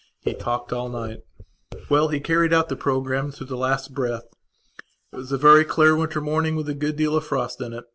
[0.21, 1.19] He talked all night.
[1.87, 4.23] Well, he carried out the programme to the last breath.
[5.13, 7.83] It was a very clear winter morning, with a good deal of frost in it.